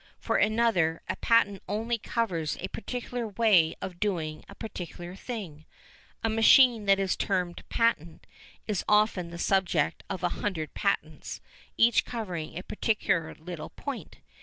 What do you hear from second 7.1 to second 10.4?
termed "patent" is often the subject of a